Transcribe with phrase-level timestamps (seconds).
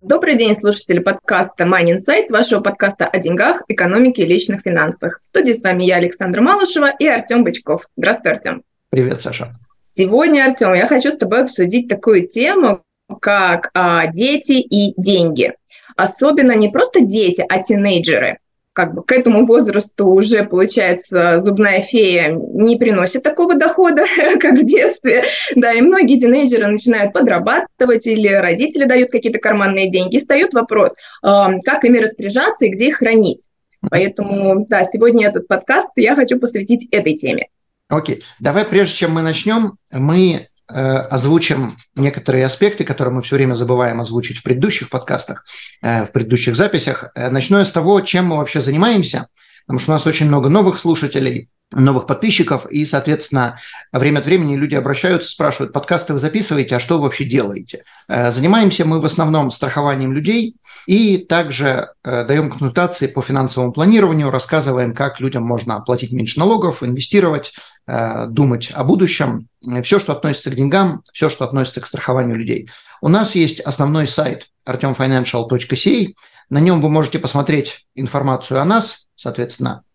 [0.00, 5.18] Добрый день, слушатели подкаста Money Insight, вашего подкаста о деньгах, экономике и личных финансах.
[5.18, 7.88] В студии с вами я, Александра Малышева и Артем Бычков.
[7.96, 8.62] Здравствуй, Артем.
[8.90, 9.50] Привет, Саша.
[9.80, 12.84] Сегодня, Артем, я хочу с тобой обсудить такую тему,
[13.20, 15.54] как а, дети и деньги.
[15.96, 18.38] Особенно не просто дети, а тинейджеры
[18.78, 24.04] как бы к этому возрасту уже, получается, зубная фея не приносит такого дохода,
[24.40, 25.24] как в детстве,
[25.56, 31.84] да, и многие тинейджеры начинают подрабатывать или родители дают какие-то карманные деньги, встает вопрос, как
[31.84, 33.48] ими распоряжаться и где их хранить.
[33.90, 37.48] Поэтому, да, сегодня этот подкаст я хочу посвятить этой теме.
[37.88, 44.00] Окей, давай прежде чем мы начнем, мы озвучим некоторые аспекты, которые мы все время забываем
[44.00, 45.44] озвучить в предыдущих подкастах,
[45.82, 47.10] э, в предыдущих записях.
[47.14, 49.28] Э, начну я с того, чем мы вообще занимаемся,
[49.66, 53.58] потому что у нас очень много новых слушателей, новых подписчиков, и, соответственно,
[53.92, 57.84] время от времени люди обращаются, спрашивают, подкасты вы записываете, а что вы вообще делаете?
[58.08, 65.20] Занимаемся мы в основном страхованием людей и также даем консультации по финансовому планированию, рассказываем, как
[65.20, 67.52] людям можно оплатить меньше налогов, инвестировать,
[67.90, 69.48] Э, думать о будущем,
[69.82, 72.68] все, что относится к деньгам, все, что относится к страхованию людей.
[73.00, 76.08] У нас есть основной сайт artemfinancial.ca,
[76.50, 79.87] на нем вы можете посмотреть информацию о нас, соответственно, э,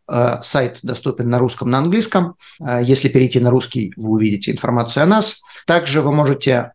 [0.43, 2.35] сайт доступен на русском, на английском.
[2.59, 5.41] Э, если перейти на русский, вы увидите информацию о нас.
[5.65, 6.73] Также вы можете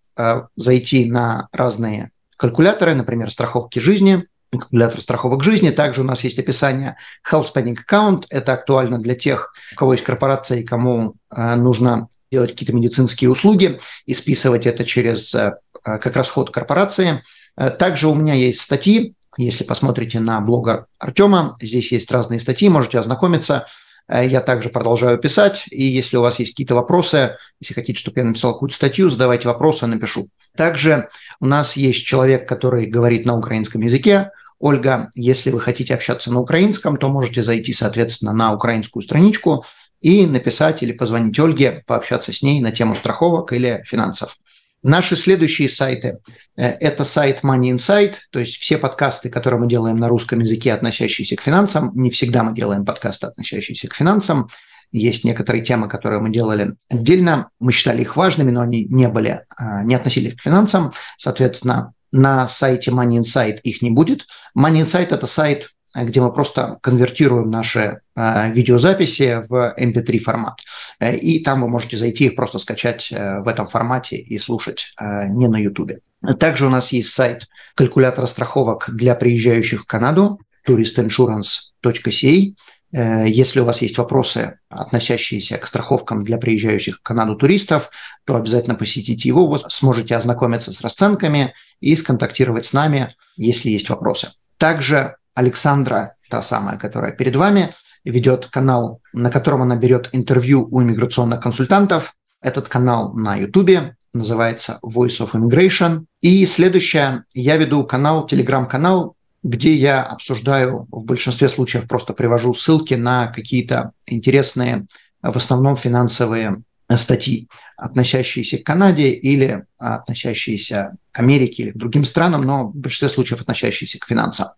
[0.56, 5.70] зайти на разные калькуляторы, например, страховки жизни, калькулятор страховок жизни.
[5.70, 6.96] Также у нас есть описание
[7.30, 8.24] Health Spending Account.
[8.30, 13.30] Это актуально для тех, у кого есть корпорация и кому э, нужно делать какие-то медицинские
[13.30, 17.22] услуги и списывать это через э, как расход корпорации.
[17.56, 19.14] Э, также у меня есть статьи.
[19.38, 23.66] Если посмотрите на блог Артема, здесь есть разные статьи, можете ознакомиться.
[24.10, 28.24] Я также продолжаю писать, и если у вас есть какие-то вопросы, если хотите, чтобы я
[28.24, 30.28] написал какую-то статью, задавайте вопросы, напишу.
[30.56, 36.32] Также у нас есть человек, который говорит на украинском языке, Ольга, если вы хотите общаться
[36.32, 39.64] на украинском, то можете зайти, соответственно, на украинскую страничку
[40.00, 44.36] и написать или позвонить Ольге, пообщаться с ней на тему страховок или финансов.
[44.82, 46.18] Наши следующие сайты
[46.56, 50.72] э,– это сайт Money Insight, то есть все подкасты, которые мы делаем на русском языке,
[50.72, 51.90] относящиеся к финансам.
[51.94, 54.48] Не всегда мы делаем подкасты, относящиеся к финансам.
[54.92, 57.50] Есть некоторые темы, которые мы делали отдельно.
[57.58, 60.92] Мы считали их важными, но они не были, э, не относились к финансам.
[61.16, 64.26] Соответственно, на сайте Money Insight их не будет.
[64.56, 70.60] Money Insight– это сайт, где мы просто конвертируем наши э, видеозаписи в MP3 формат.
[71.00, 74.94] Э, и там вы можете зайти их просто скачать э, в этом формате и слушать
[75.00, 76.00] не на YouTube.
[76.38, 82.54] Также у нас есть сайт калькулятора страховок для приезжающих в Канаду touristinsurance.ca.
[82.90, 87.90] Если у вас есть вопросы, относящиеся к страховкам для приезжающих в Канаду туристов,
[88.24, 93.90] то обязательно посетите его, вы сможете ознакомиться с расценками и сконтактировать с нами, если есть
[93.90, 94.30] вопросы.
[94.56, 97.70] Также Александра, та самая, которая перед вами,
[98.04, 102.14] ведет канал, на котором она берет интервью у иммиграционных консультантов.
[102.42, 106.06] Этот канал на YouTube называется Voice of Immigration.
[106.20, 112.94] И следующее, я веду канал, телеграм-канал где я обсуждаю, в большинстве случаев просто привожу ссылки
[112.94, 114.86] на какие-то интересные,
[115.22, 116.62] в основном финансовые
[116.96, 123.08] статьи, относящиеся к Канаде или относящиеся к Америке или к другим странам, но в большинстве
[123.08, 124.48] случаев относящиеся к финансам.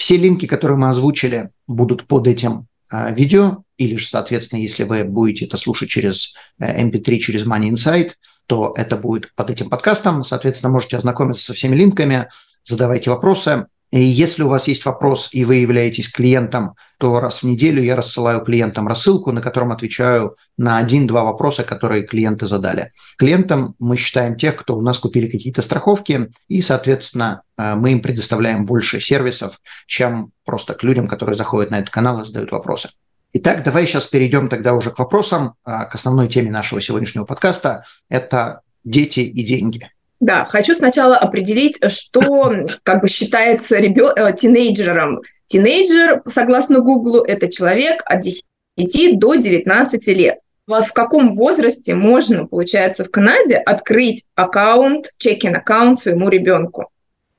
[0.00, 5.04] Все линки, которые мы озвучили, будут под этим а, видео, или же, соответственно, если вы
[5.04, 8.12] будете это слушать через MP3, э, через Money Insight,
[8.46, 10.24] то это будет под этим подкастом.
[10.24, 12.30] Соответственно, можете ознакомиться со всеми линками,
[12.64, 13.66] задавайте вопросы.
[13.90, 17.96] И если у вас есть вопрос, и вы являетесь клиентом, то раз в неделю я
[17.96, 22.92] рассылаю клиентам рассылку, на котором отвечаю на один-два вопроса, которые клиенты задали.
[23.18, 28.00] Клиентам мы считаем тех, кто у нас купили какие-то страховки, и, соответственно, э, мы им
[28.00, 32.90] предоставляем больше сервисов, чем просто к людям, которые заходят на этот канал и задают вопросы.
[33.32, 37.84] Итак, давай сейчас перейдем тогда уже к вопросам, э, к основной теме нашего сегодняшнего подкаста.
[38.08, 39.90] Это дети и деньги.
[40.20, 42.52] Да, хочу сначала определить, что
[42.82, 44.12] как бы считается ребё...
[44.14, 45.20] Э, тинейджером.
[45.46, 50.38] Тинейджер, согласно Гуглу, это человек от 10 до 19 лет.
[50.66, 56.90] В каком возрасте можно, получается, в Канаде открыть аккаунт, чекин аккаунт своему ребенку?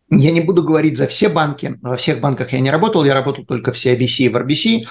[0.09, 1.79] Я не буду говорить за все банки.
[1.81, 4.85] Во всех банках я не работал, я работал только в CIBC и в RBC.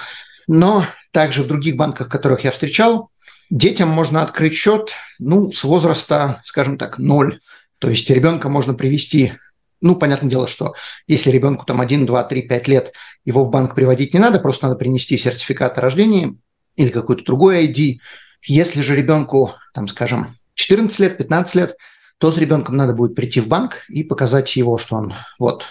[0.46, 3.10] Но также в других банках, которых я встречал,
[3.50, 7.40] детям можно открыть счет ну, с возраста, скажем так, ноль.
[7.80, 9.32] То есть ребенка можно привести
[9.80, 10.74] ну, понятное дело, что
[11.06, 12.92] если ребенку там 1, 2, 3, 5 лет,
[13.24, 16.38] его в банк приводить не надо, просто надо принести сертификат о рождении
[16.76, 17.98] или какой-то другой ID.
[18.42, 21.76] Если же ребенку, там, скажем, 14 лет, 15 лет,
[22.18, 25.64] то с ребенком надо будет прийти в банк и показать его, что он вот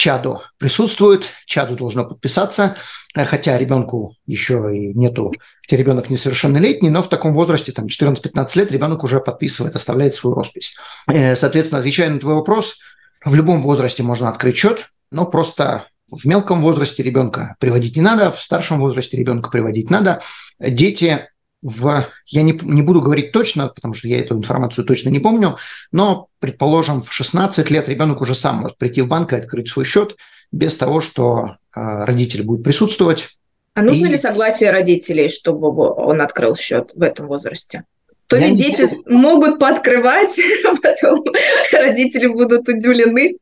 [0.00, 2.76] чаду присутствует, чаду должно подписаться,
[3.14, 5.30] э, хотя ребенку еще и нету,
[5.62, 10.34] хотя ребенок несовершеннолетний, но в таком возрасте, там 14-15 лет, ребенок уже подписывает, оставляет свою
[10.34, 10.74] роспись.
[11.06, 12.78] Э, соответственно, отвечая на твой вопрос,
[13.24, 18.30] в любом возрасте можно открыть счет, но просто в мелком возрасте ребенка приводить не надо,
[18.30, 20.22] в старшем возрасте ребенка приводить надо.
[20.58, 21.28] Дети
[21.62, 25.56] в, я не, не буду говорить точно, потому что я эту информацию точно не помню,
[25.92, 29.84] но, предположим, в 16 лет ребенок уже сам может прийти в банк и открыть свой
[29.84, 30.16] счет
[30.52, 33.28] без того, что э, родитель будет присутствовать.
[33.74, 34.10] А нужно и...
[34.10, 37.84] ли согласие родителей, чтобы он открыл счет в этом возрасте?
[38.26, 39.16] То ли дети не...
[39.16, 41.24] могут пооткрывать, а потом
[41.72, 43.36] родители будут удивлены.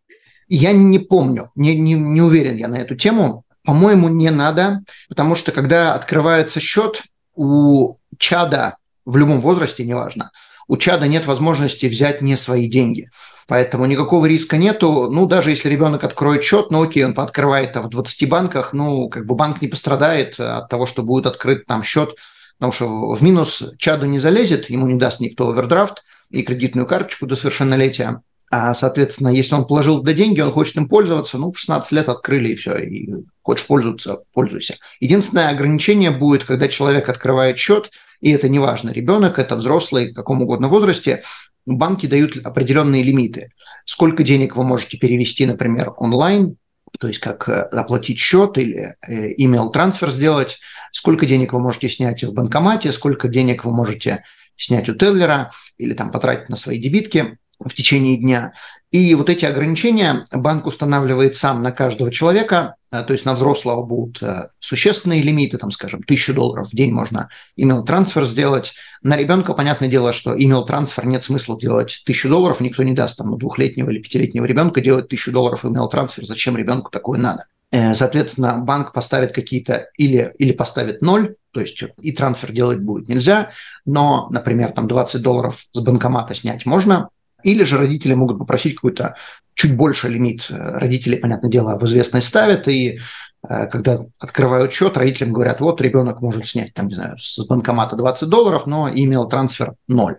[0.49, 3.45] Я не помню, не, не, не уверен я на эту тему.
[3.65, 4.81] По-моему, не надо,
[5.11, 7.03] потому что когда открывается счет,
[7.39, 8.77] у чада
[9.07, 10.33] в любом возрасте, неважно,
[10.67, 13.09] у чада нет возможности взять не свои деньги.
[13.47, 15.09] Поэтому никакого риска нету.
[15.11, 19.25] Ну, даже если ребенок откроет счет, ну окей, он пооткрывает в 20 банках, ну, как
[19.25, 22.17] бы банк не пострадает от того, что будет открыт там счет,
[22.59, 27.27] потому что в минус чаду не залезет, ему не даст никто овердрафт и кредитную карточку
[27.27, 28.21] до совершеннолетия.
[28.51, 32.09] А, соответственно, если он положил туда деньги, он хочет им пользоваться, ну, в 16 лет
[32.09, 33.13] открыли и все, и
[33.43, 34.77] хочешь пользоваться, пользуйся.
[35.01, 37.91] Единственное ограничение будет, когда человек открывает счет,
[38.21, 41.23] и это не важно, ребенок, это взрослый, в каком угодно возрасте,
[41.67, 43.53] банки дают определенные лимиты.
[43.85, 46.57] Сколько денег вы можете перевести, например, онлайн,
[46.99, 50.59] то есть как э, оплатить счет или э, email трансфер сделать,
[50.93, 54.25] сколько денег вы можете снять в банкомате, сколько денег вы можете
[54.57, 58.53] снять у Теллера или там потратить на свои дебитки в течение дня.
[58.91, 63.85] И вот эти ограничения банк устанавливает сам на каждого человека, э, то есть на взрослого
[63.85, 67.29] будут э, существенные лимиты, там, скажем, тысячу долларов в день можно
[67.59, 68.73] email трансфер сделать.
[69.03, 73.19] На ребенка, понятное дело, что email трансфер нет смысла делать тысячу долларов, никто не даст
[73.19, 77.45] там двухлетнего или пятилетнего ребенка делать тысячу долларов email трансфер, зачем ребенку такое надо.
[77.71, 83.09] Э, соответственно, банк поставит какие-то или, или поставит ноль, то есть и трансфер делать будет
[83.09, 83.51] нельзя,
[83.85, 87.11] но, например, там 20 долларов с банкомата снять можно,
[87.43, 89.17] или же родители могут попросить какой-то
[89.55, 90.47] чуть больше лимит.
[90.49, 93.01] Родители, понятное дело, в известность ставят, и
[93.49, 97.97] э, когда открывают счет, родителям говорят, вот ребенок может снять, там, не знаю, с банкомата
[97.97, 100.19] 20 долларов, но имел трансфер 0.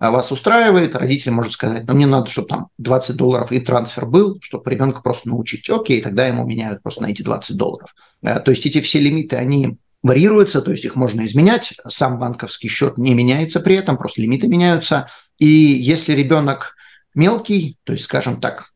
[0.00, 4.06] А вас устраивает, родитель может сказать, ну, мне надо, чтобы там 20 долларов и трансфер
[4.06, 5.68] был, чтобы ребенка просто научить.
[5.68, 7.94] Окей, тогда ему меняют просто на эти 20 долларов.
[8.22, 11.74] Э, то есть эти все лимиты, они варьируются, то есть их можно изменять.
[11.86, 15.06] Сам банковский счет не меняется при этом, просто лимиты меняются.
[15.40, 16.76] И если ребенок
[17.14, 18.70] мелкий, то есть, скажем так,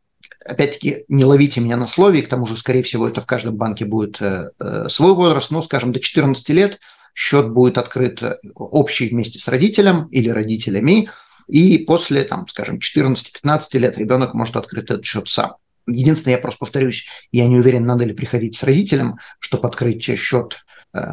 [0.44, 3.84] опять-таки, не ловите меня на слове, к тому же, скорее всего, это в каждом банке
[3.84, 6.80] будет э, э свой возраст, но, скажем, до 14 лет
[7.14, 11.10] счет будет открыт э, общий вместе с родителем или родителями,
[11.46, 15.56] и после, там, скажем, 14-15 лет ребенок может открыть этот счет сам.
[15.86, 20.64] Единственное, я просто повторюсь, я не уверен, надо ли приходить с родителем, чтобы открыть счет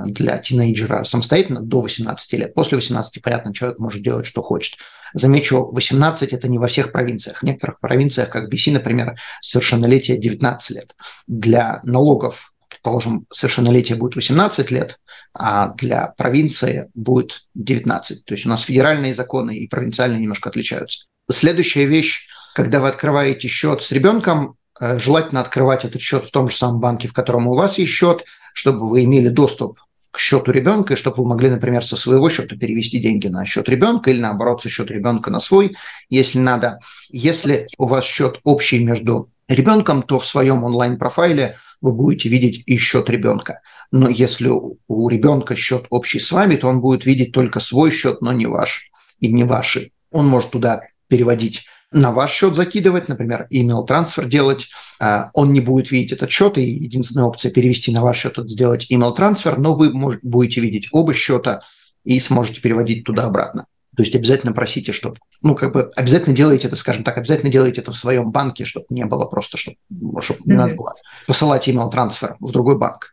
[0.06, 2.54] для тинейджера самостоятельно до 18 лет.
[2.54, 4.78] После 18, понятно, человек может делать, что хочет.
[5.14, 7.40] Замечу, 18– это не во всех провинциях.
[7.40, 10.96] В некоторых провинциях, как BC, например, совершеннолетие 19 лет.
[11.28, 15.00] Для налогов, предположим, совершеннолетие будет 18 лет,
[15.34, 18.26] а для провинции будет 19.
[18.26, 21.06] То есть у нас федеральные законы и провинциальные немножко отличаются.
[21.30, 26.50] Следующая вещь, когда вы открываете счет с ребенком, э, желательно открывать этот счет в том
[26.50, 28.24] же самом банке, в котором у вас есть счет,
[28.54, 29.80] чтобы вы имели доступ
[30.12, 33.70] к счету ребенка, и чтобы вы могли, например, со своего счета перевести деньги на счет
[33.70, 35.76] ребенка или наоборот со счета ребенка на свой,
[36.10, 36.80] если надо.
[37.10, 42.78] Если у вас счет общий между ребенком, то в своем онлайн-профайле вы будете видеть и
[42.78, 43.62] счет ребенка.
[43.92, 48.22] Но если у ребенка счет общий с вами, то он будет видеть только свой счет,
[48.22, 48.90] но не ваш
[49.20, 49.92] и не ваши.
[50.12, 54.70] Он может туда переводить на ваш счет закидывать, например, email трансфер делать,
[55.00, 58.48] а, он не будет видеть этот счет, и единственная опция перевести на ваш счет– это
[58.48, 61.62] сделать email трансфер, но вы будете видеть оба счета
[62.04, 63.66] и сможете переводить туда-обратно.
[63.96, 67.82] То есть обязательно просите, чтобы, ну, как бы обязательно делайте это, скажем так, обязательно делайте
[67.82, 69.78] это в своем банке, чтобы не было просто, чтобы,
[70.22, 70.94] чтобы не надо было
[71.28, 73.11] посылать email трансфер в другой банк.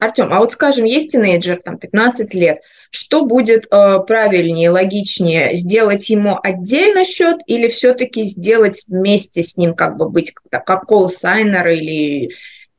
[0.00, 2.58] Артем, а вот скажем, есть тинейджер, там, 15 лет,
[2.90, 9.74] что будет э, правильнее, логичнее, сделать ему отдельно счет или все-таки сделать вместе с ним,
[9.74, 12.30] как бы быть как, как коусайнер или...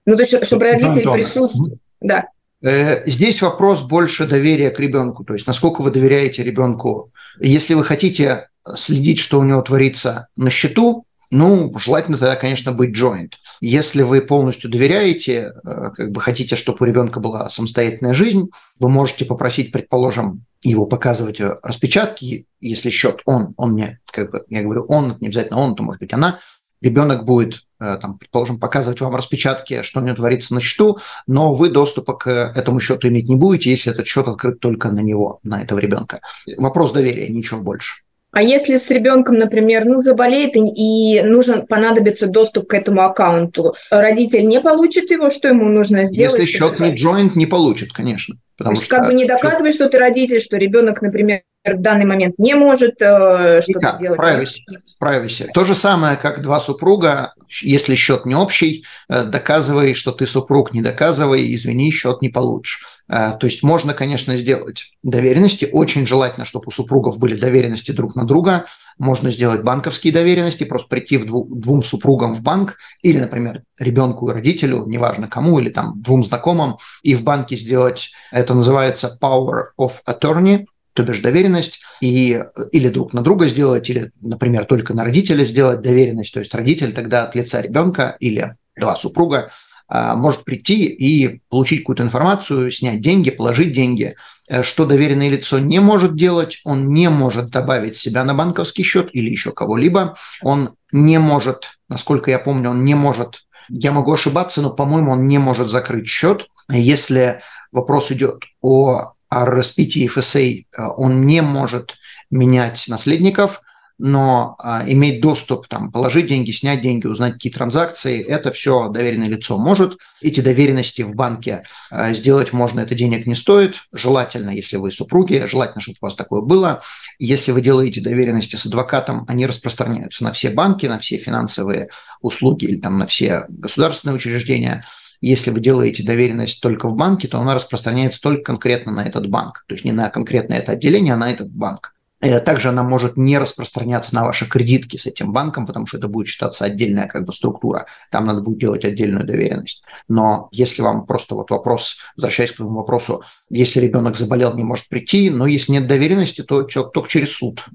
[0.06, 1.78] Ну, то есть, чтобы родитель присутствовал.
[2.02, 2.26] Да.
[2.64, 7.12] Э, здесь вопрос больше доверия к ребенку, то есть насколько вы доверяете ребенку.
[7.40, 12.96] Если вы хотите следить, что у него творится на счету, ну, желательно тогда, конечно, быть
[12.96, 13.34] joint.
[13.62, 18.50] Если вы полностью доверяете, э, как бы хотите, чтобы у ребенка была самостоятельная жизнь,
[18.80, 24.64] вы можете попросить, предположим, его показывать распечатки, если счет он, он мне, как бы, я
[24.64, 26.40] говорю, он, не обязательно он, то может быть она,
[26.82, 31.54] ребенок будет, э, там, предположим, показывать вам распечатки, что у него творится на счету, но
[31.54, 35.40] вы доступа к этому счету иметь не будете, если этот счет открыт только на него,
[35.44, 36.22] на этого ребенка.
[36.58, 38.02] Вопрос доверия, ничего больше.
[38.32, 44.48] А если с ребенком, например, ну, заболеет и нужен, понадобится доступ к этому аккаунту, родитель
[44.48, 46.42] не получит его, что ему нужно сделать?
[46.42, 48.36] Если счет не joint, не получит, конечно.
[48.58, 51.82] Потому То есть что как бы не доказывай, что ты родитель, что ребенок, например, в
[51.82, 54.20] данный момент не может э, что-то делать.
[54.20, 54.60] Privacy,
[55.02, 55.48] privacy.
[55.54, 60.74] То же самое, как два супруга, если счет не общий, э, доказывай, что ты супруг,
[60.74, 62.91] не доказывай, извини, счет не получишь.
[63.12, 65.68] Э, то есть можно, конечно, сделать доверенности.
[65.72, 68.66] Очень желательно, чтобы у супругов были доверенности друг на друга.
[68.98, 74.30] Можно сделать банковские доверенности, просто прийти в дву, двум супругам в банк или, например, ребенку
[74.30, 79.70] и родителю, неважно кому, или там двум знакомым, и в банке сделать, это называется power
[79.80, 85.04] of attorney, то бишь доверенность, и, или друг на друга сделать, или, например, только на
[85.04, 89.52] родителя сделать доверенность, то есть родитель тогда от лица ребенка или два супруга а,
[89.94, 94.16] может прийти и получить какую-то информацию, снять деньги, положить деньги.
[94.52, 99.10] Э, что доверенное лицо не может делать, он не может добавить себя на банковский счет
[99.14, 100.18] или еще кого-либо.
[100.42, 105.26] Он не может, насколько я помню, он не может, я могу ошибаться, но, по-моему, он
[105.26, 106.48] не может закрыть счет.
[106.70, 111.96] Если вопрос идет о RSP TFSA, э, он не может
[112.30, 113.62] менять наследников,
[114.04, 119.28] но а, иметь доступ, там, положить деньги, снять деньги, узнать какие транзакции, это все доверенное
[119.28, 120.00] лицо может.
[120.22, 123.76] Эти доверенности в банке а, сделать можно, это денег не стоит.
[123.94, 126.82] Желательно, если вы супруги, желательно, чтобы у вас такое было.
[127.20, 131.90] Если вы делаете доверенности с адвокатом, они распространяются на все банки, на все финансовые
[132.22, 134.84] услуги или там на все государственные учреждения.
[135.22, 139.64] Если вы делаете доверенность только в банке, то она распространяется только конкретно на этот банк.
[139.68, 141.94] То есть не на конкретно это отделение, а на этот банк.
[142.22, 146.08] Э, также она может не распространяться на ваши кредитки с этим банком, потому что это
[146.08, 147.88] будет считаться отдельная как бы структура.
[148.12, 149.84] Там надо будет делать отдельную доверенность.
[150.08, 154.88] Но если вам просто вот вопрос, возвращаясь к твоему вопросу, если ребенок заболел, не может
[154.88, 157.66] прийти, но если нет доверенности, то только через суд.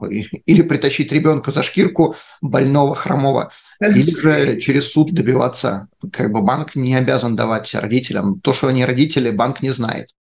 [0.47, 3.51] Или притащить ребенка за шкирку больного, хромого,
[3.81, 5.89] или же через суд добиваться.
[6.13, 8.41] Как бы банк не обязан давать родителям.
[8.41, 10.11] То, что они родители, банк не знает.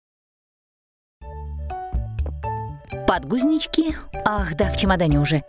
[3.06, 3.96] Подгузнички?
[4.24, 5.42] Ах, да, в чемодане уже.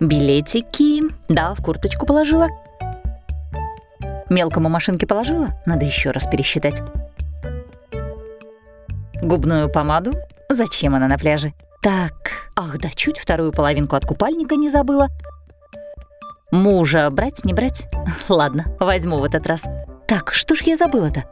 [0.00, 1.02] Билетики?
[1.28, 2.48] Да, в курточку положила.
[4.28, 5.50] Мелкому машинке положила?
[5.64, 6.82] Надо еще раз пересчитать.
[9.22, 10.12] Губную помаду?
[10.50, 11.54] Зачем она на пляже?
[11.80, 15.08] Так, ах да, чуть вторую половинку от купальника не забыла.
[16.50, 17.88] Мужа брать, не брать?
[18.28, 19.64] Ладно, возьму в этот раз.
[20.06, 21.24] Так, что ж я забыла-то?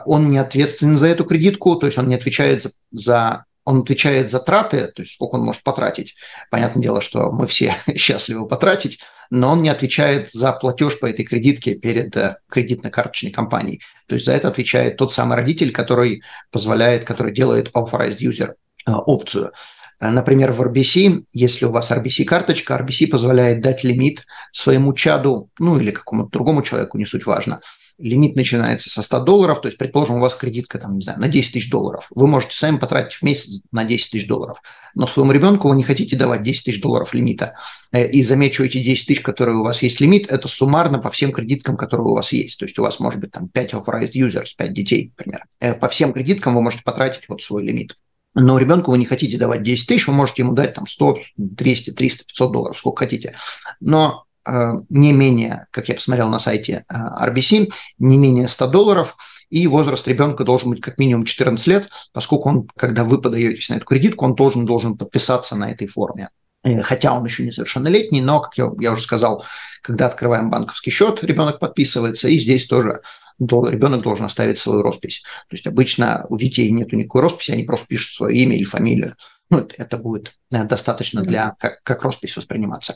[0.05, 4.29] он не ответственен за эту кредитку, то есть он не отвечает за, за он отвечает
[4.29, 6.15] за траты, то есть сколько он может потратить.
[6.49, 8.99] Понятное дело, что мы все счастливы потратить,
[9.29, 13.81] но он не отвечает за платеж по этой кредитке перед э, кредитно-карточной компанией.
[14.07, 18.91] То есть за это отвечает тот самый родитель, который позволяет, который делает authorized user э,
[18.91, 19.53] опцию.
[20.01, 25.79] Э, например, в RBC, если у вас RBC-карточка, RBC позволяет дать лимит своему чаду, ну
[25.79, 27.61] или какому-то другому человеку, не суть важно,
[27.97, 31.27] лимит начинается со 100 долларов, то есть, предположим, у вас кредитка, там, не знаю, на
[31.27, 32.07] 10 тысяч долларов.
[32.09, 34.59] Вы можете сами потратить в месяц на 10 тысяч долларов,
[34.95, 37.53] но своему ребенку вы не хотите давать 10 тысяч долларов лимита.
[37.91, 41.31] Э, и замечу, эти 10 тысяч, которые у вас есть лимит, это суммарно по всем
[41.31, 42.57] кредиткам, которые у вас есть.
[42.57, 45.45] То есть у вас может быть там 5 authorized users, 5 детей, например.
[45.59, 47.95] Э, по всем кредиткам вы можете потратить вот свой лимит.
[48.33, 51.91] Но ребенку вы не хотите давать 10 тысяч, вы можете ему дать там 100, 200,
[51.91, 53.35] 300, 500 долларов, сколько хотите.
[53.79, 59.15] Но Э, не менее, как я посмотрел на сайте э, RBC, не менее 100 долларов,
[59.49, 63.75] и возраст ребенка должен быть как минимум 14 лет, поскольку он, когда вы подаетесь на
[63.75, 66.29] эту кредитку, он должен, должен подписаться на этой форме.
[66.63, 69.45] Э, хотя он еще несовершеннолетний, но, как я, я уже сказал,
[69.83, 73.01] когда открываем банковский счет, ребенок подписывается, и здесь тоже
[73.41, 75.23] ребенок должен оставить свою роспись.
[75.49, 79.15] То есть обычно у детей нет никакой росписи, они просто пишут свое имя или фамилию.
[79.49, 82.95] Ну, это будет достаточно для как, как роспись восприниматься.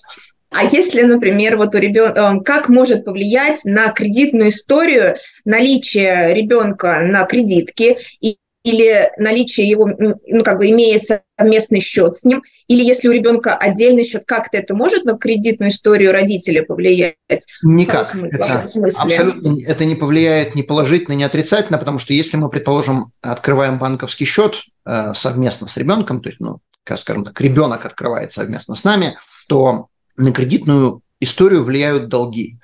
[0.52, 7.02] А если, например, вот у ребенка, э, как может повлиять на кредитную историю наличие ребенка
[7.02, 12.84] на кредитке и или наличие его, ну, как бы имея совместный счет с ним, или
[12.84, 17.16] если у ребенка отдельный счет, как-то это может на кредитную историю родителей повлиять?
[17.62, 18.16] Никак.
[18.16, 23.78] Это, абсолютно, это не повлияет ни положительно, ни отрицательно, потому что если мы, предположим, открываем
[23.78, 28.84] банковский счет э, совместно с ребенком, то есть, ну, скажем так, ребенок открывает совместно с
[28.84, 29.16] нами,
[29.48, 32.58] то на кредитную историю влияют долги.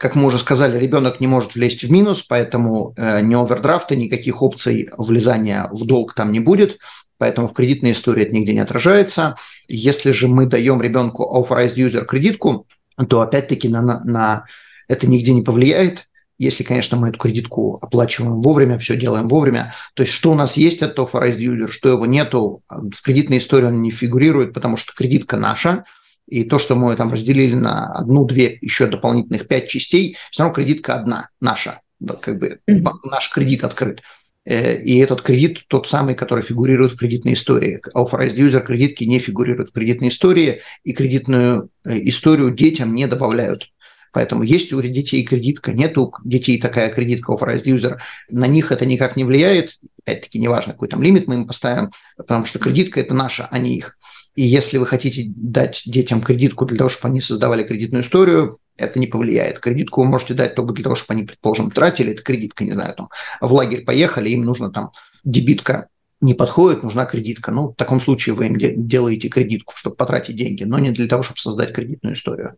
[0.00, 4.40] Как мы уже сказали, ребенок не может влезть в минус, поэтому э, ни овердрафта, никаких
[4.40, 6.78] опций влезания в долг там не будет,
[7.18, 9.34] поэтому в кредитной истории это нигде не отражается.
[9.68, 12.66] Если же мы даем ребенку authorized user кредитку,
[13.10, 14.44] то опять-таки на, на, на
[14.88, 19.74] это нигде не повлияет, если, конечно, мы эту кредитку оплачиваем вовремя, все делаем вовремя.
[19.92, 23.66] То есть, что у нас есть от authorized user, что его нету, в кредитной истории
[23.66, 25.84] он не фигурирует, потому что кредитка наша–
[26.30, 30.94] и то, что мы там разделили на одну-две еще дополнительных пять частей, все равно кредитка
[30.94, 31.80] одна, наша,
[32.20, 32.60] как бы
[33.02, 34.00] наш кредит открыт.
[34.44, 37.80] Э, и этот кредит тот самый, который фигурирует в кредитной истории.
[37.94, 43.70] Authorized user кредитки не фигурируют в кредитной истории, и кредитную э, историю детям не добавляют.
[44.12, 48.86] Поэтому есть у детей кредитка, нет у детей такая кредитка authorized user, на них это
[48.86, 49.78] никак не влияет.
[50.02, 53.76] Опять-таки, неважно, какой там лимит мы им поставим, потому что кредитка– это наша, а не
[53.76, 53.96] их.
[54.34, 58.98] И если вы хотите дать детям кредитку для того, чтобы они создавали кредитную историю, это
[58.98, 59.58] не повлияет.
[59.58, 62.94] Кредитку вы можете дать только для того, чтобы они, предположим, тратили, это кредитка, не знаю,
[62.94, 63.08] там,
[63.40, 64.92] в лагерь поехали, им нужно там
[65.24, 65.88] дебитка
[66.20, 67.50] не подходит, нужна кредитка.
[67.50, 71.22] Ну, в таком случае вы им делаете кредитку, чтобы потратить деньги, но не для того,
[71.22, 72.56] чтобы создать кредитную историю.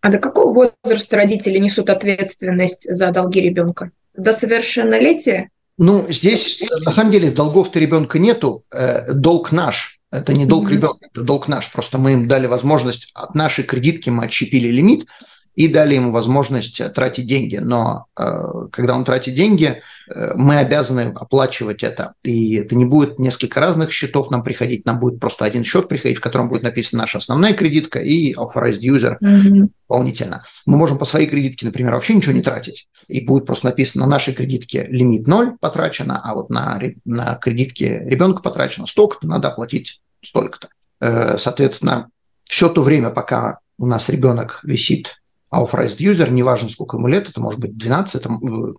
[0.00, 3.90] А до какого возраста родители несут ответственность за долги ребенка?
[4.16, 5.50] До совершеннолетия?
[5.78, 10.00] Ну, здесь на самом деле долгов-то ребенка нету, э, долг наш.
[10.12, 11.72] Это не долг ребенка, это долг наш.
[11.72, 15.06] Просто мы им дали возможность от нашей кредитки мы отщепили лимит
[15.54, 17.56] и дали ему возможность э, тратить деньги.
[17.56, 22.14] Но э, когда он тратит деньги, э, мы обязаны оплачивать это.
[22.22, 26.18] И это не будет несколько разных счетов нам приходить, нам будет просто один счет приходить,
[26.18, 29.68] в котором будет написана наша основная кредитка и authorized user mm-hmm.
[29.88, 30.44] дополнительно.
[30.64, 32.88] Мы можем по своей кредитке, например, вообще ничего не тратить.
[33.08, 38.02] И будет просто написано на нашей кредитке лимит 0 потрачено, а вот на, на кредитке
[38.06, 40.68] ребенка потрачено столько-то, надо оплатить столько-то.
[41.00, 42.08] Э, соответственно,
[42.44, 45.21] все то время, пока у нас ребенок висит
[45.52, 48.28] authorized user, неважно, сколько ему лет, это может быть 12, это,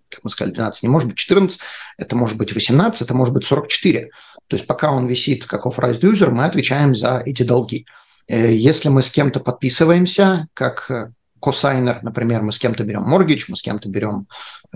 [0.10, 1.60] как мы сказали, 12, не может быть 14,
[1.98, 4.10] это может быть 18, это может быть 44.
[4.48, 7.86] То есть пока он висит как authorized user, мы отвечаем за эти долги.
[8.28, 13.56] Э, если мы с кем-то подписываемся, как косайнер, например, мы с кем-то берем mortgage, мы
[13.56, 14.28] с кем-то берем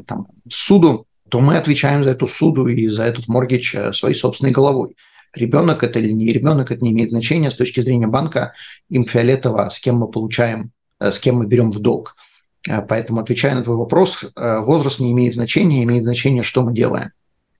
[0.05, 4.95] там, суду, то мы отвечаем за эту суду и за этот mortgage своей собственной головой
[5.37, 8.53] ребенок это или не ребенок, это не имеет значения с точки зрения банка,
[8.89, 12.15] им фиолетово, с кем мы получаем, э, с кем мы берем в долг.
[12.67, 16.73] Э, поэтому, отвечая на твой вопрос, э, возраст не имеет значения, имеет значение, что мы
[16.73, 17.11] делаем.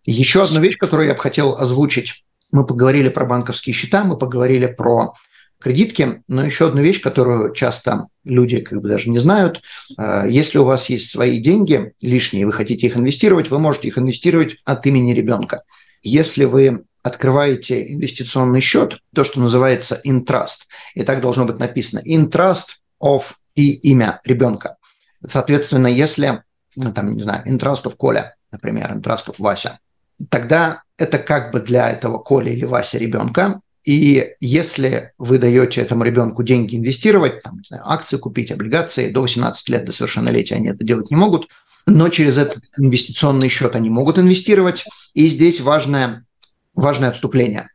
[0.05, 2.23] Еще одна вещь, которую я бы хотел озвучить.
[2.51, 5.13] Мы поговорили про банковские счета, мы поговорили про
[5.59, 9.61] кредитки, но еще одну вещь, которую часто люди как бы даже не знают.
[9.97, 14.55] Если у вас есть свои деньги лишние, вы хотите их инвестировать, вы можете их инвестировать
[14.63, 15.63] от имени ребенка.
[16.03, 20.67] Если вы открываете инвестиционный счет, то, что называется интраст.
[20.93, 23.23] И так должно быть написано интраст of
[23.55, 24.77] и имя ребенка.
[25.25, 26.43] Соответственно, если,
[26.75, 29.79] ну, там, не знаю, интраст of Коля, например, интраст of Вася,
[30.29, 33.61] тогда это как бы для этого Коля или Вася ребенка.
[33.83, 39.21] И если вы даете этому ребенку деньги инвестировать, там, не знаю, акции купить, облигации, до
[39.21, 41.47] 18 лет, до совершеннолетия они это делать не могут,
[41.85, 44.83] но через этот инвестиционный счет они могут инвестировать.
[45.13, 46.25] И здесь важная
[46.77, 47.67] важное отступление.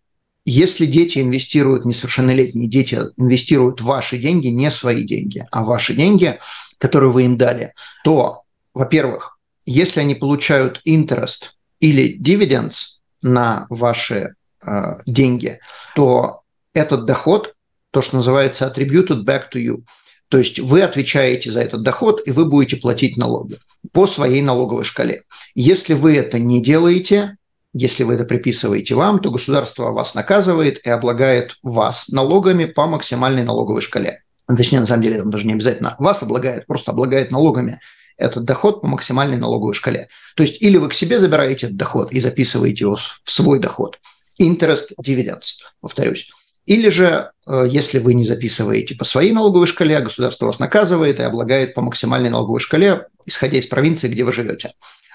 [0.45, 6.39] Если дети инвестируют, несовершеннолетние дети инвестируют ваши деньги, не свои деньги, а ваши деньги,
[6.79, 8.43] которые вы им дали, то,
[8.75, 15.61] во-первых, если они получают интерес или dividends на ваши э, деньги,
[15.95, 16.43] то
[16.75, 17.55] этот доход,
[17.93, 19.85] то, что называется attributed back to you,
[20.29, 23.59] то есть вы отвечаете за этот доход, и вы будете платить налоги
[23.93, 25.25] по своей налоговой шкале.
[25.55, 27.37] Если вы это не делаете,
[27.73, 33.45] если вы это приписываете вам, то государство вас наказывает и облагает вас налогами по максимальной
[33.45, 34.23] налоговой шкале.
[34.47, 37.81] Точнее, на самом деле, там даже не обязательно вас облагает, просто облагает налогами
[38.19, 40.09] этот доход по максимальной налоговой шкале.
[40.37, 43.99] То есть или вы к себе забираете этот доход и записываете его в свой доход.
[44.41, 46.31] Interest dividends, повторюсь.
[46.67, 51.23] Или же, э, если вы не записываете по своей налоговой шкале, государство вас наказывает и
[51.23, 54.73] облагает по максимальной налоговой шкале, исходя из провинции, где вы живете.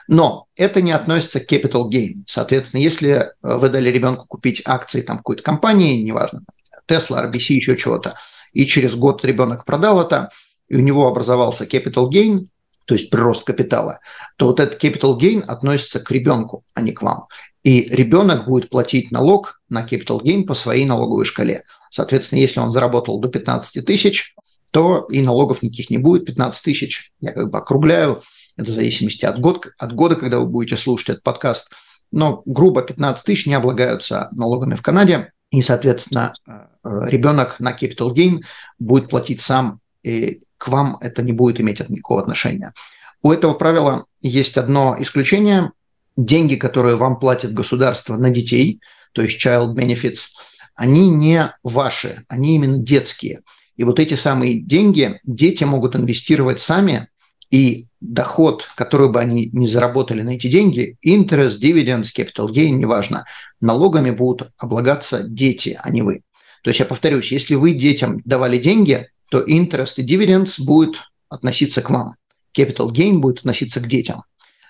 [0.08, 2.24] Но это не относится к capital gain.
[2.28, 6.44] Соответственно, если э, вы дали ребенку купить акции там какой-то компании, неважно,
[6.88, 8.16] Tesla, RBC, еще чего-то,
[8.54, 10.30] и через год ребенок продал это,
[10.70, 12.48] и у него образовался capital gain,
[12.86, 14.00] то есть прирост капитала,
[14.38, 17.28] то вот этот capital gain относится к ребенку, а не к вам.
[17.64, 21.64] И ребенок будет платить налог на capital gain по своей налоговой шкале.
[21.92, 24.36] Соответственно, если он заработал до 15 тысяч,
[24.72, 26.26] то и налогов никаких не будет.
[26.26, 28.22] 15 тысяч, я как бы округляю,
[28.58, 31.72] это в зависимости от, год, от года, когда вы будете слушать этот подкаст.
[32.12, 35.32] Но грубо 15 тысяч не облагаются налогами в Канаде.
[35.52, 36.68] И, соответственно, э,
[37.06, 38.42] ребенок на capital gain
[38.80, 42.74] будет платить сам, и к вам это не будет иметь никакого отношения.
[43.22, 45.72] У этого правила есть одно исключение.
[46.18, 48.82] Деньги, которые вам платит государство на детей,
[49.14, 50.30] то есть child benefits,
[50.76, 53.42] они не ваши, они именно детские.
[53.76, 57.08] И вот эти самые деньги дети могут инвестировать сами,
[57.52, 63.26] и доход, который бы они не заработали на эти деньги, интерес, dividends, capital gain, неважно,
[63.60, 66.22] налогами будут облагаться дети, а не вы.
[66.64, 70.98] То есть я повторюсь, если вы детям давали деньги, то interest и dividends будет
[71.30, 72.16] относиться к вам.
[72.56, 74.24] Capital gain будет относиться к детям.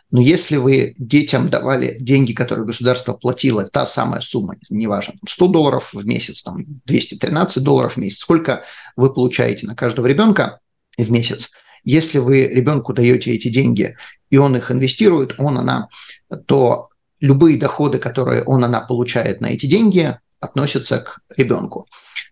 [0.09, 5.93] Но если вы детям давали деньги, которые государство платило, та самая сумма, неважно, 100 долларов
[5.93, 8.63] в месяц, там 213 долларов в месяц, сколько
[8.95, 10.59] вы получаете на каждого ребенка
[10.97, 11.51] в месяц,
[11.87, 13.95] если вы ребенку даете эти деньги,
[14.29, 15.87] и он их инвестирует, он, она,
[16.45, 16.89] то
[17.21, 21.87] любые доходы, которые он, она получает на эти деньги, относятся к ребенку.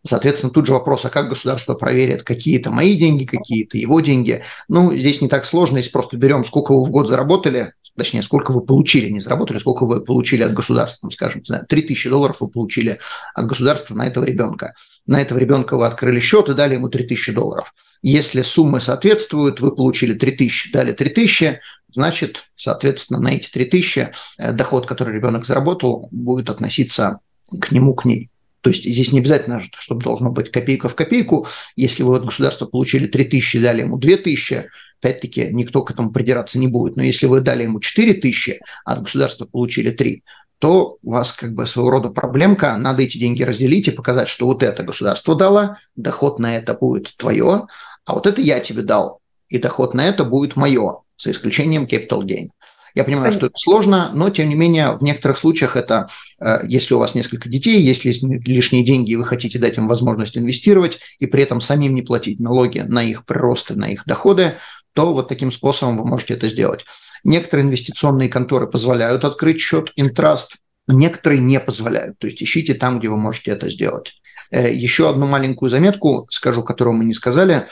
[0.06, 4.44] Соответственно, тут же вопрос, а как государство проверит, какие-то мои деньги, какие-то его деньги.
[4.68, 8.52] Ну, здесь не так сложно, если просто берем, сколько вы в год заработали, точнее, сколько
[8.52, 12.50] вы получили, не заработали, сколько вы получили от государства, скажем, не знаю, 3000 долларов вы
[12.50, 13.00] получили
[13.34, 14.74] от государства на этого ребенка.
[15.06, 17.74] На этого ребенка вы открыли счет и дали ему 3000 долларов.
[18.02, 21.60] Если суммы соответствуют, вы получили 3000, дали 3000,
[21.94, 27.20] значит, соответственно, на эти 3000 э, доход, который ребенок заработал, будет относиться
[27.62, 28.30] к нему, к ней.
[28.62, 31.48] То есть здесь не обязательно, чтобы должно быть копейка в копейку.
[31.76, 34.66] Если вы от государства получили 3 тысячи, дали ему 2 тысячи,
[35.06, 36.96] опять-таки никто к этому придираться не будет.
[36.96, 40.24] Но если вы дали ему 4 тысячи, а от государства получили 3,
[40.60, 42.76] то у вас как бы своего рода проблемка.
[42.78, 47.16] Надо эти деньги разделить и показать, что вот это государство дало, доход на это будет
[47.18, 47.68] твое,
[48.06, 52.24] а вот это я тебе дал, и доход на это будет мое, за исключением capital
[52.24, 52.50] gain.
[52.96, 56.08] Я понимаю, что это сложно, но тем не менее в некоторых случаях это,
[56.40, 59.90] э, если у вас несколько детей, если есть лишние деньги, и вы хотите дать им
[59.90, 64.54] возможность инвестировать, и при этом самим не платить налоги на их приросты, на их доходы,
[64.96, 66.86] то вот таким способом вы можете это сделать.
[67.24, 70.56] Некоторые инвестиционные конторы позволяют открыть счет Интраст,
[70.88, 72.18] некоторые не позволяют.
[72.20, 74.14] То есть ищите там, где вы можете это сделать.
[74.52, 77.68] Э, еще одну маленькую заметку скажу, которую мы не сказали.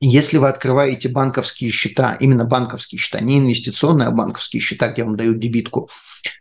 [0.00, 5.16] Если вы открываете банковские счета, именно банковские счета, не инвестиционные, а банковские счета, где вам
[5.16, 5.90] дают дебитку,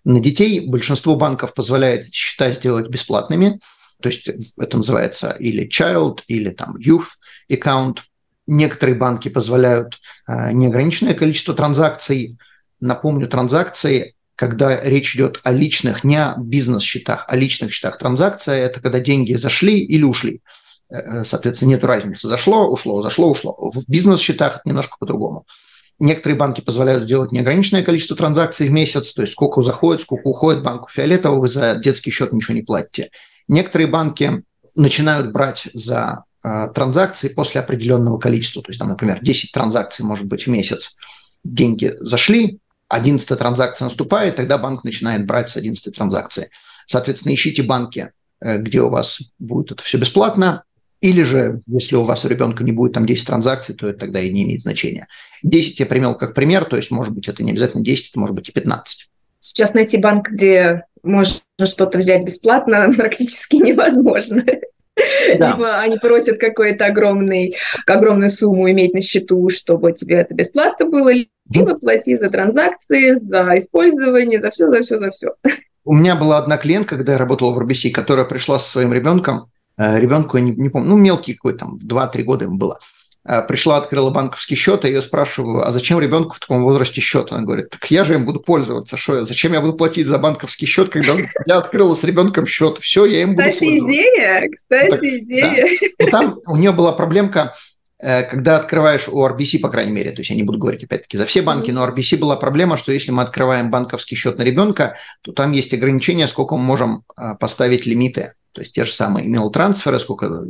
[0.04, 3.60] на детей большинство банков позволяет счета сделать бесплатными.
[4.02, 7.08] То есть это называется или child, или там youth
[7.52, 8.00] account.
[8.48, 12.38] Некоторые банки позволяют э, неограниченное количество транзакций.
[12.80, 17.98] Напомню, транзакции, когда речь идет о личных, не о бизнес-счетах, а личных счетах.
[17.98, 20.42] Транзакция– это когда деньги зашли или ушли.
[20.90, 22.28] Э, соответственно, нет разницы.
[22.30, 23.72] Зашло, ушло, зашло, ушло.
[23.74, 25.46] В бизнес-счетах немножко по-другому.
[26.00, 30.64] Некоторые банки позволяют сделать неограниченное количество транзакций в месяц, то есть сколько заходит, сколько уходит
[30.64, 33.10] банку фиолетового, вы за детский счет ничего не платите.
[33.48, 34.44] Некоторые банки
[34.76, 40.26] начинают брать за э, транзакции после определенного количества, то есть, там, например, 10 транзакций может
[40.26, 40.96] быть в месяц,
[41.44, 46.50] деньги зашли, 11 транзакция наступает, тогда банк начинает брать с 11 транзакции.
[46.86, 50.64] Соответственно, ищите банки, э, где у вас будет это все бесплатно,
[51.00, 54.20] или же, если у вас у ребенка не будет там 10 транзакций, то это тогда
[54.20, 55.08] и не имеет значения.
[55.44, 58.36] 10 я привел как пример, то есть, может быть, это не обязательно 10, это может
[58.36, 59.10] быть и 15.
[59.40, 64.44] Сейчас найти банк, где можно что-то взять бесплатно, практически невозможно.
[65.38, 65.52] Да.
[65.52, 67.52] Либо они просят какую-то огромную
[68.30, 71.12] сумму иметь на счету, чтобы тебе это бесплатно было,
[71.50, 75.30] либо плати за транзакции, за использование, за все, за все, за все.
[75.84, 79.50] У меня была одна клиентка, когда я работала в RBC, которая пришла со своим ребенком,
[79.78, 82.80] э, ребенку, я не, не помню, ну, мелкий какой там, 2-3 года ему было.
[83.30, 87.02] Э, пришла, открыла банковский счет, и я ее спрашиваю, а зачем ребенку в таком возрасте
[87.02, 87.30] счет?
[87.32, 90.66] Она говорит, так я же им буду пользоваться, что зачем я буду платить за банковский
[90.66, 91.14] счет, когда
[91.46, 95.68] я открыла с ребенком счет, все, я им буду Кстати, идея, кстати, так, идея.
[96.00, 96.06] Да.
[96.10, 97.54] Там у нее была проблемка,
[98.00, 101.18] э, когда открываешь у RBC, по крайней мере, то есть я не буду говорить опять-таки
[101.18, 104.96] за все банки, но RBC была проблема, что если мы открываем банковский счет на ребенка,
[105.22, 108.36] то там есть ограничения, сколько мы можем э, поставить лимиты.
[108.54, 110.46] То есть те же самые email трансферы, сколько,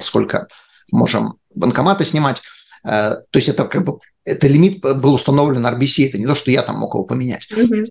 [0.00, 0.48] сколько
[0.92, 2.40] можем банкоматы снимать.
[2.84, 6.50] Э, то есть это как бы это лимит был установлен RBC, это не то, что
[6.50, 7.48] я там мог его поменять.
[7.50, 7.86] Mm-hmm.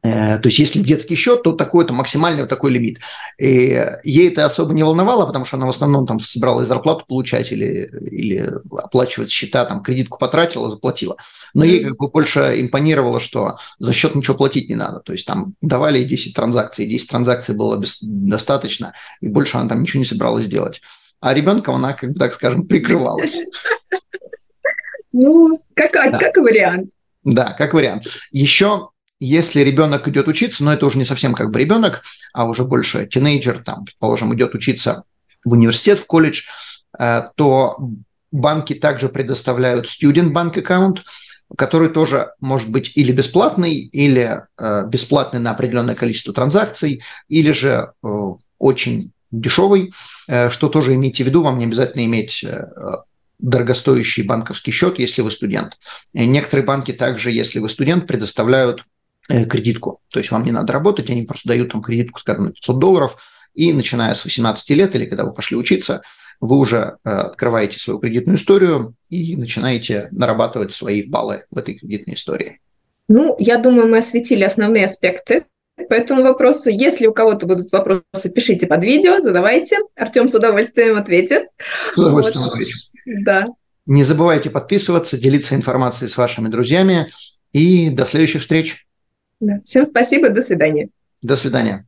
[0.00, 3.00] То есть, если детский счет, то такой-то максимальный вот такой лимит.
[3.36, 7.50] И ей это особо не волновало, потому что она в основном там собиралась зарплату получать
[7.50, 11.16] или, или оплачивать счета, там кредитку потратила, заплатила.
[11.52, 15.00] Но ей как бы больше импонировало, что за счет ничего платить не надо.
[15.00, 19.82] То есть там давали 10 транзакций, 10 транзакций было без, достаточно, и больше она там
[19.82, 20.80] ничего не собиралась делать
[21.20, 23.38] а ребенком она, как бы так скажем, прикрывалась.
[25.12, 26.18] Ну, как, да.
[26.18, 26.90] как вариант.
[27.24, 28.06] Да, как вариант.
[28.30, 32.02] Еще если ребенок идет учиться, но это уже не совсем как бы ребенок,
[32.32, 35.04] а уже больше тинейджер, там, предположим, идет учиться
[35.44, 36.44] в университет, в колледж,
[36.98, 37.78] э, то
[38.30, 41.02] банки также предоставляют student bank аккаунт,
[41.56, 47.92] который тоже может быть или бесплатный, или э, бесплатный на определенное количество транзакций, или же
[48.02, 48.08] э,
[48.58, 49.92] очень дешевый,
[50.26, 52.66] э, что тоже имейте в виду, вам не обязательно иметь э,
[53.38, 55.78] дорогостоящий банковский счет, если вы студент.
[56.14, 58.84] Э, некоторые банки также, если вы студент, предоставляют
[59.28, 60.00] кредитку.
[60.08, 63.18] То есть вам не надо работать, они просто дают там кредитку, скажем, на 500 долларов,
[63.54, 66.00] и начиная с 18 лет или когда вы пошли учиться,
[66.40, 72.60] вы уже открываете свою кредитную историю и начинаете нарабатывать свои баллы в этой кредитной истории.
[73.08, 75.44] Ну, я думаю, мы осветили основные аспекты
[75.88, 76.70] по этому вопросу.
[76.70, 79.78] Если у кого-то будут вопросы, пишите под видео, задавайте.
[79.96, 81.44] Артем с удовольствием ответит.
[81.94, 82.54] С удовольствием вот.
[82.54, 82.78] отвечу.
[83.06, 83.46] Да.
[83.86, 87.08] Не забывайте подписываться, делиться информацией с вашими друзьями.
[87.52, 88.86] И до следующих встреч.
[89.40, 89.60] Да.
[89.64, 90.90] Всем спасибо, до свидания.
[91.22, 91.87] До свидания.